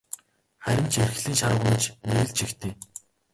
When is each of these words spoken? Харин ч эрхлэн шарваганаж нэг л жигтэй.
Харин 0.63 0.87
ч 0.93 0.95
эрхлэн 1.03 1.35
шарваганаж 1.39 1.83
нэг 2.09 2.17
л 2.27 2.31
жигтэй. 2.37 2.73